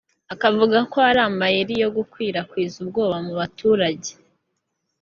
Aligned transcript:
akavuga 0.33 0.77
ko 0.91 0.97
“ari 1.09 1.19
amayeri 1.29 1.73
yo 1.83 1.89
gukwirakwiza 1.97 2.75
ubwoba 2.83 3.17
mu 3.25 3.33
baturage” 3.39 4.11